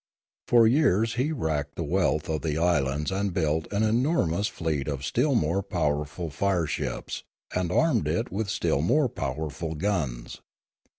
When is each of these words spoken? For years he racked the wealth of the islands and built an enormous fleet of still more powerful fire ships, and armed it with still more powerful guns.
For 0.47 0.65
years 0.65 1.13
he 1.13 1.31
racked 1.31 1.75
the 1.75 1.83
wealth 1.83 2.27
of 2.27 2.41
the 2.41 2.57
islands 2.57 3.11
and 3.11 3.31
built 3.35 3.71
an 3.71 3.83
enormous 3.83 4.47
fleet 4.47 4.87
of 4.87 5.05
still 5.05 5.35
more 5.35 5.61
powerful 5.61 6.31
fire 6.31 6.65
ships, 6.65 7.21
and 7.53 7.71
armed 7.71 8.07
it 8.07 8.31
with 8.31 8.49
still 8.49 8.81
more 8.81 9.07
powerful 9.07 9.75
guns. 9.75 10.41